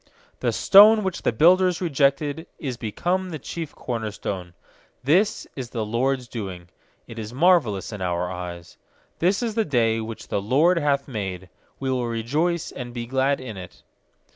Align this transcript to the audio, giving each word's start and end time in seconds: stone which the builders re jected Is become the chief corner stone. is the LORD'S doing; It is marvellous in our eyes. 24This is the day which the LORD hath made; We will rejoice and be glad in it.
stone 0.49 1.03
which 1.03 1.21
the 1.21 1.31
builders 1.31 1.79
re 1.79 1.87
jected 1.87 2.47
Is 2.57 2.75
become 2.75 3.29
the 3.29 3.37
chief 3.37 3.75
corner 3.75 4.09
stone. 4.09 4.55
is 5.05 5.45
the 5.71 5.85
LORD'S 5.85 6.27
doing; 6.27 6.69
It 7.05 7.19
is 7.19 7.35
marvellous 7.35 7.91
in 7.93 8.01
our 8.01 8.27
eyes. 8.31 8.77
24This 9.21 9.43
is 9.43 9.53
the 9.53 9.63
day 9.65 10.01
which 10.01 10.27
the 10.29 10.41
LORD 10.41 10.79
hath 10.79 11.07
made; 11.07 11.49
We 11.79 11.91
will 11.91 12.07
rejoice 12.07 12.71
and 12.71 12.95
be 12.95 13.05
glad 13.05 13.39
in 13.39 13.57
it. 13.57 13.83